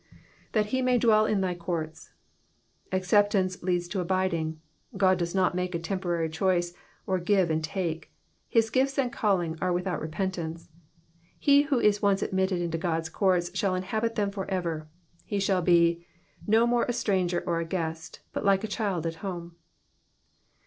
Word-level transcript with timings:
^^That 0.51 0.65
he 0.73 0.81
may 0.81 0.97
dwell 0.97 1.27
in 1.27 1.41
thy 1.41 1.53
courts."" 1.53 2.11
Acceptance 2.91 3.61
leads 3.61 3.87
to 3.89 3.99
abiding: 3.99 4.59
God 4.97 5.19
does 5.19 5.35
not 5.35 5.53
make 5.53 5.75
a 5.75 5.79
temporary 5.79 6.27
choice, 6.27 6.73
or 7.05 7.19
give 7.19 7.51
and 7.51 7.63
take; 7.63 8.09
his 8.49 8.71
gifts 8.71 8.97
and 8.97 9.13
calling 9.13 9.59
are 9.61 9.71
without 9.71 10.01
repentance. 10.01 10.69
He 11.37 11.61
who 11.69 11.79
is 11.79 12.01
once 12.01 12.23
admitted 12.23 12.71
to 12.71 12.77
God's 12.79 13.09
courts 13.09 13.55
shall 13.55 13.75
inhabit 13.75 14.15
them 14.15 14.31
for 14.31 14.49
ever; 14.49 14.89
he 15.23 15.39
shall 15.39 15.61
be" 15.61 16.03
No 16.47 16.65
more 16.65 16.85
a 16.85 16.93
strengcr 16.93 17.43
or 17.45 17.61
a 17.61 17.65
mieet, 17.67 18.21
Bat 18.33 18.43
like 18.43 18.63
a 18.63 18.67
child 18.67 19.05
at 19.05 19.17
home.'' 19.21 19.55